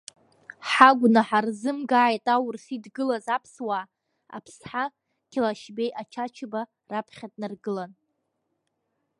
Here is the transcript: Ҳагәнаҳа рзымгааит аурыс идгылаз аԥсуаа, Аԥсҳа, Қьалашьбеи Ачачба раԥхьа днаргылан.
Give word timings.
Ҳагәнаҳа 0.69 1.39
рзымгааит 1.45 2.25
аурыс 2.35 2.65
идгылаз 2.75 3.25
аԥсуаа, 3.35 3.89
Аԥсҳа, 4.37 4.83
Қьалашьбеи 5.31 5.91
Ачачба 6.01 6.61
раԥхьа 6.89 7.27
днаргылан. 7.33 7.91